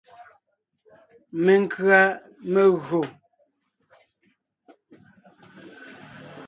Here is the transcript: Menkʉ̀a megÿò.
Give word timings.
Menkʉ̀a 1.43 2.01
megÿò. 2.53 3.01